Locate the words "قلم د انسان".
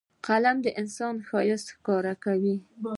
0.25-1.15